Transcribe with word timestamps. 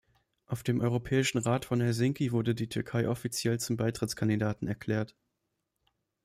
Auf 0.47 0.63
dem 0.63 0.81
Europäischen 0.81 1.37
Rat 1.37 1.63
von 1.65 1.79
Helsinki 1.79 2.31
wurde 2.31 2.55
die 2.55 2.67
Türkei 2.67 3.07
offiziell 3.07 3.59
zum 3.59 3.77
Beitrittskandidaten 3.77 4.67
erklärt. 4.67 5.15